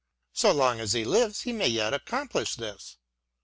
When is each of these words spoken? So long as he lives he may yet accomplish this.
So 0.33 0.51
long 0.51 0.79
as 0.79 0.93
he 0.93 1.05
lives 1.05 1.41
he 1.41 1.53
may 1.53 1.67
yet 1.67 1.93
accomplish 1.93 2.55
this. 2.55 2.97